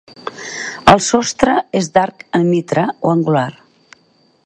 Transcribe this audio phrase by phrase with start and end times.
[0.93, 3.49] El sostre és d'arc en mitra o angular.